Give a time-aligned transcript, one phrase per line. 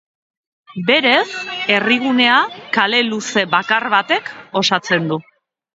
[0.87, 1.19] Berez,
[1.75, 2.39] herrigunea
[2.79, 5.25] kale luze bakar batek osatzen du.